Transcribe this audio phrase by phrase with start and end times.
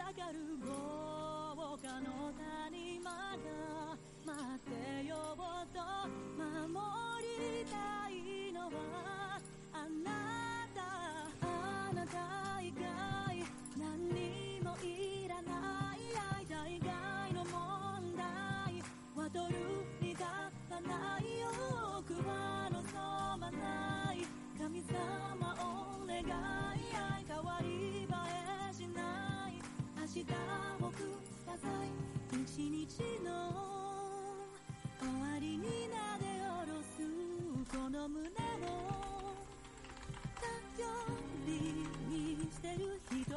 [0.00, 5.36] 下がる豪華の谷間が待ってよう
[5.76, 5.78] と
[6.38, 7.19] 守る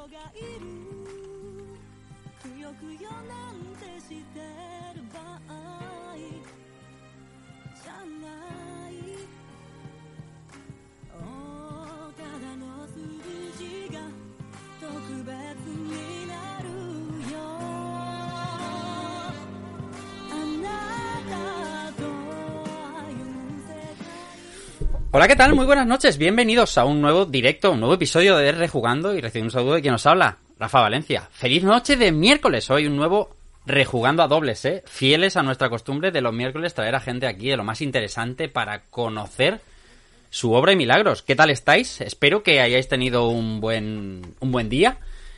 [0.08, 1.04] がいる。
[2.42, 3.83] くよくよなんて
[25.16, 25.54] Hola, ¿qué tal?
[25.54, 26.18] Muy buenas noches.
[26.18, 29.82] Bienvenidos a un nuevo directo, un nuevo episodio de Rejugando y recibo un saludo de
[29.82, 31.30] quien nos habla, Rafa Valencia.
[31.32, 32.72] Feliz noche de miércoles.
[32.72, 33.36] Hoy un nuevo
[33.68, 34.82] Rejugando a dobles, ¿eh?
[34.88, 38.50] Fieles a nuestra costumbre de los miércoles traer a gente aquí de lo más interesante
[38.50, 39.62] para conocer
[40.32, 41.22] su obra y milagros.
[41.22, 42.02] ¿Qué tal estáis?
[42.02, 44.98] Espero que hayáis tenido un buen, un buen día.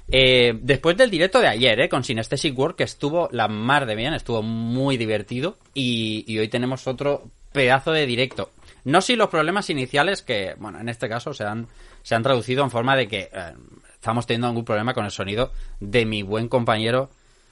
[0.10, 1.90] Eh, después del directo de ayer, ¿eh?
[1.90, 5.58] Con Synesthetic Work, que estuvo la mar de bien, estuvo muy divertido.
[5.74, 7.26] Y hoy tenemos otro
[7.56, 8.52] pedazo de directo.
[8.86, 11.68] No si los problemas iniciales que, bueno, en este caso se han,
[12.04, 13.54] se han traducido en forma de que eh,
[13.94, 17.10] estamos teniendo algún problema con el sonido de mi buen compañero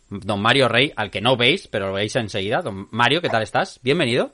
[0.09, 2.61] don Mario Rey, al que no veis, pero lo veis enseguida.
[2.61, 3.79] Don Mario, ¿qué tal estás?
[3.81, 4.31] Bienvenido.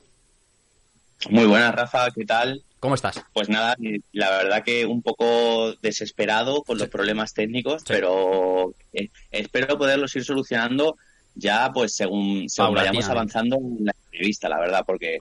[1.30, 2.62] Muy buenas, Rafa, ¿qué tal?
[2.78, 3.22] ¿Cómo estás?
[3.32, 3.76] Pues nada,
[4.12, 10.24] la verdad que un poco desesperado con los problemas técnicos, pero eh, espero poderlos ir
[10.24, 10.96] solucionando
[11.34, 15.20] ya pues según, según vayamos avanzando en la entrevista, la verdad, porque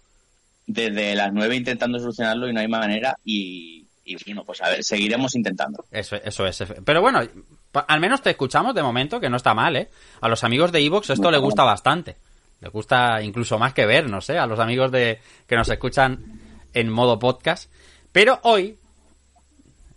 [0.69, 3.87] desde las nueve intentando solucionarlo y no hay manera y,
[4.25, 5.83] bueno, pues a ver, seguiremos intentando.
[5.89, 6.63] Eso, eso es.
[6.85, 7.21] Pero bueno,
[7.73, 9.89] al menos te escuchamos de momento, que no está mal, ¿eh?
[10.21, 12.17] A los amigos de Evox esto le gusta bastante.
[12.61, 16.39] Le gusta incluso más que ver, no sé, a los amigos de que nos escuchan
[16.73, 17.71] en modo podcast.
[18.11, 18.77] Pero hoy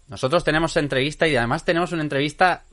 [0.09, 2.65] nosotros tenemos entrevista y además tenemos una entrevista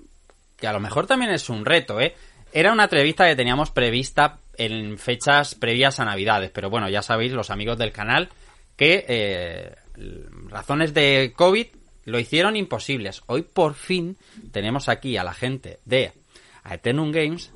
[0.57, 2.15] que a lo mejor también es un reto, ¿eh?
[2.53, 7.31] Era una entrevista que teníamos prevista en fechas previas a Navidades, pero bueno, ya sabéis
[7.31, 8.29] los amigos del canal
[8.75, 9.75] que eh,
[10.49, 11.67] razones de COVID
[12.05, 13.23] lo hicieron imposibles.
[13.25, 14.17] Hoy por fin
[14.51, 16.11] tenemos aquí a la gente de
[16.63, 17.51] Aeternum Games,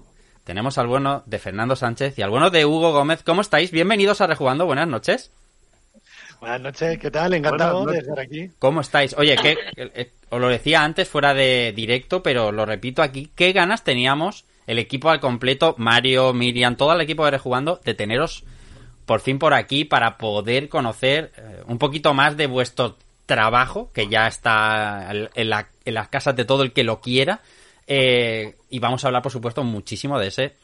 [0.46, 3.22] tenemos al bueno de Fernando Sánchez y al bueno de Hugo Gómez.
[3.24, 3.72] ¿Cómo estáis?
[3.72, 5.32] Bienvenidos a Rejugando, buenas noches.
[6.44, 7.34] Buenas noches, ¿qué tal?
[7.34, 8.50] Encantado de estar aquí.
[8.60, 9.16] ¿Cómo estáis?
[9.18, 13.54] Oye, que eh, os lo decía antes fuera de directo, pero lo repito aquí, qué
[13.54, 18.44] ganas teníamos el equipo al completo, Mario, Miriam, todo el equipo de Rejugando, de teneros
[19.06, 24.10] por fin por aquí para poder conocer eh, un poquito más de vuestro trabajo, que
[24.10, 27.40] ya está en, la, en las casas de todo el que lo quiera.
[27.88, 30.56] Eh, y vamos a hablar, por supuesto, muchísimo de ese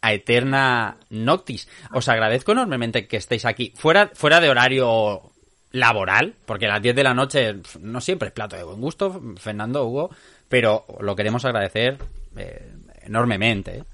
[0.00, 1.68] a Eterna Noctis.
[1.92, 3.72] Os agradezco enormemente que estéis aquí.
[3.76, 5.27] Fuera, fuera de horario
[5.72, 9.20] laboral, porque a las 10 de la noche no siempre es plato de buen gusto,
[9.36, 10.10] Fernando, Hugo,
[10.48, 11.98] pero lo queremos agradecer
[12.36, 12.72] eh,
[13.02, 13.84] enormemente.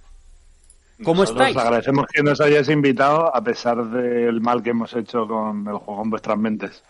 [1.03, 1.57] ¿Cómo estáis?
[1.57, 6.03] agradecemos que nos hayáis invitado a pesar del mal que hemos hecho con el juego
[6.03, 6.85] en vuestras mentes.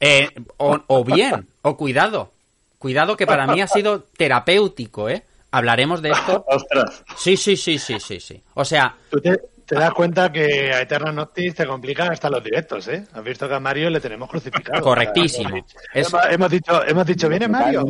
[0.00, 2.30] Eh, o, bien, o cuidado.
[2.78, 5.24] Cuidado que para mí ha sido terapéutico, ¿eh?
[5.50, 6.44] Hablaremos de esto.
[6.48, 7.02] ¡Ostras!
[7.16, 8.40] Sí, sí, sí, sí, sí, sí.
[8.54, 8.94] O sea...
[9.10, 13.04] ¿Tú te, te das cuenta que a Eterna Noctis te complican hasta los directos, ¿eh?
[13.12, 14.80] Has visto que a Mario le tenemos crucificado.
[14.80, 15.50] Correctísimo.
[15.92, 17.84] Hemos, dicho, hemos dicho, ¿viene Mario?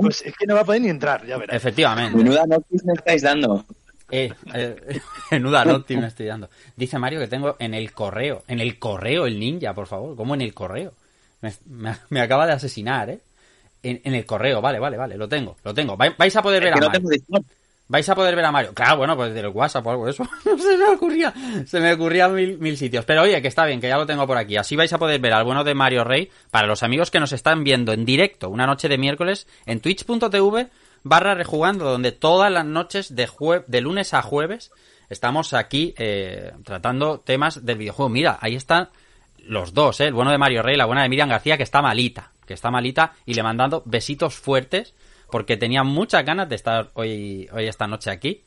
[0.00, 1.54] Pues es que no va a poder ni entrar, ya verás.
[1.54, 2.18] Efectivamente.
[2.18, 3.64] Menuda Noctis me estáis dando.
[4.10, 5.00] Eh, eh,
[5.30, 6.50] menuda Noctis me estoy dando.
[6.74, 10.16] Dice Mario que tengo en el correo, en el correo el ninja, por favor.
[10.16, 10.94] ¿Cómo en el correo?
[11.66, 13.20] Me, acaba de asesinar, ¿eh?
[13.84, 15.96] En, el correo, vale, vale, vale, lo tengo, lo tengo.
[15.96, 17.08] Vais a poder ver a Mario.
[17.90, 18.72] Vais a poder ver a Mario.
[18.72, 20.22] Claro, bueno, pues del WhatsApp o algo de eso.
[20.44, 21.34] No se me ocurría.
[21.66, 23.04] Se me ocurría mil, mil sitios.
[23.04, 24.56] Pero oye, que está bien, que ya lo tengo por aquí.
[24.56, 26.30] Así vais a poder ver al bueno de Mario Rey.
[26.52, 30.68] Para los amigos que nos están viendo en directo una noche de miércoles en twitch.tv
[31.02, 33.28] barra rejugando, donde todas las noches de,
[33.66, 34.70] de lunes a jueves
[35.08, 38.08] estamos aquí eh, tratando temas del videojuego.
[38.08, 38.90] Mira, ahí están
[39.38, 40.06] los dos, ¿eh?
[40.06, 42.30] el bueno de Mario Rey, la buena de Miriam García, que está malita.
[42.46, 44.94] Que está malita y le mandando besitos fuertes
[45.30, 48.42] porque tenía muchas ganas de estar hoy, hoy esta noche aquí,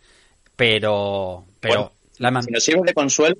[0.55, 3.35] pero, pero la si nos sirve de consuelo,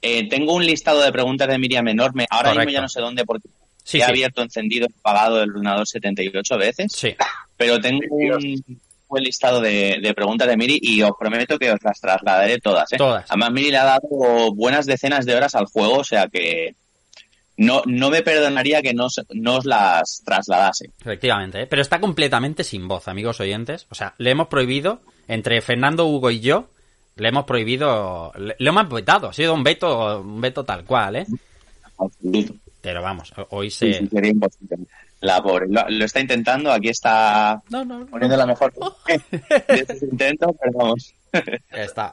[0.00, 2.26] eh, tengo un listado de preguntas de Miriam enorme.
[2.30, 3.48] Ahora mismo ya no sé dónde porque
[3.92, 6.92] he abierto, encendido, pagado el ordenador 78 veces.
[6.92, 7.14] Sí.
[7.56, 8.64] Pero tengo un
[9.08, 12.92] buen listado de, preguntas de Miri y os prometo que os las trasladaré todas.
[12.92, 12.96] ¿eh?
[12.96, 13.26] Todas.
[13.28, 16.74] Además, Miri le ha dado buenas decenas de horas al juego, o sea que
[17.56, 20.90] no, no me perdonaría que no, os las trasladase.
[21.00, 21.66] Efectivamente, ¿eh?
[21.66, 23.86] pero está completamente sin voz, amigos oyentes.
[23.90, 26.68] O sea, le hemos prohibido, entre Fernando, Hugo y yo,
[27.16, 31.26] le hemos prohibido, le, hemos vetado, ha sido un veto, un veto tal cual, ¿eh?
[32.80, 34.08] Pero vamos, hoy se...
[35.20, 37.62] La pobre, lo, está intentando, aquí está
[38.10, 38.72] poniendo la mejor
[39.68, 41.14] de sus intentos, pero vamos.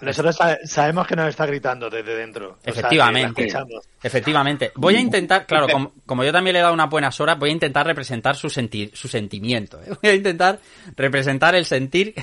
[0.02, 2.60] Nosotros sabemos que nos está gritando desde dentro.
[2.64, 3.48] Efectivamente.
[4.02, 4.72] efectivamente.
[4.76, 5.68] Voy a intentar, claro,
[6.06, 8.92] como, yo también le he dado unas buenas horas, voy a intentar representar su sentir,
[8.96, 9.82] su sentimiento.
[9.82, 9.90] ¿eh?
[10.02, 10.60] Voy a intentar
[10.96, 12.14] representar el sentir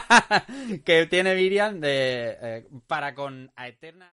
[0.84, 4.12] que tiene Miriam de, eh, para con a Eterna.